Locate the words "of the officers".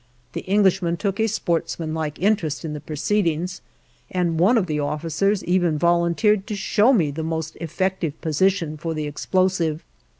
4.57-5.43